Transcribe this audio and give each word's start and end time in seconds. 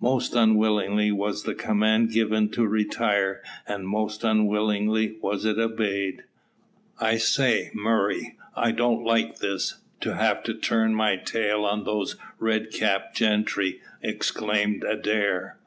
Most 0.00 0.34
unwillingly 0.34 1.12
was 1.12 1.42
the 1.42 1.54
command 1.54 2.10
given 2.10 2.48
to 2.52 2.66
retire, 2.66 3.42
and 3.68 3.86
most 3.86 4.24
unwillingly 4.24 5.18
was 5.20 5.44
it 5.44 5.58
obeyed. 5.58 6.24
"I 6.98 7.18
say, 7.18 7.70
Murray, 7.74 8.38
I 8.56 8.70
don't 8.70 9.04
like 9.04 9.40
this 9.40 9.80
to 10.00 10.14
have 10.14 10.42
to 10.44 10.54
turn 10.54 10.94
my 10.94 11.16
tail 11.16 11.66
on 11.66 11.84
those 11.84 12.16
red 12.38 12.70
capped 12.70 13.14
gentry," 13.18 13.82
exclaimed 14.02 14.84
Adair. 14.84 15.58